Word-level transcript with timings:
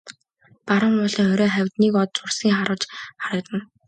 Баруун 0.67 0.95
уулын 1.03 1.29
орой 1.33 1.51
хавьд 1.55 1.73
нэг 1.81 1.93
од 2.01 2.09
зурсхийн 2.17 2.57
харваж 2.57 2.81
харагдана. 3.21 3.63